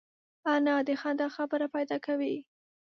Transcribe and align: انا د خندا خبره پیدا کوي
انا 0.53 0.75
د 0.87 0.89
خندا 1.01 1.27
خبره 1.35 1.67
پیدا 1.75 1.97
کوي 2.05 2.35